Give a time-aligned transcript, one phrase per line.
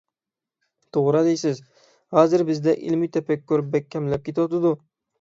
[0.97, 1.61] توغرا دەيسىز،
[2.21, 4.79] ھازىر بىزدە ئىلمىي تەپەككۇر بەك كەملەپ كېتىۋاتىدۇ.